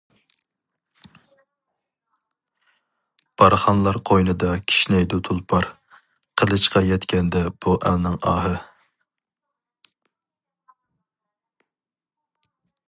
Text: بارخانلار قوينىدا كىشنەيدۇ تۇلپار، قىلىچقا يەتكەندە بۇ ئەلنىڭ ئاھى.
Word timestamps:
بارخانلار 3.41 3.99
قوينىدا 4.11 4.49
كىشنەيدۇ 4.71 5.19
تۇلپار، 5.29 5.67
قىلىچقا 6.43 6.83
يەتكەندە 6.87 7.43
بۇ 7.67 7.77
ئەلنىڭ 7.89 8.19
ئاھى. 8.31 8.53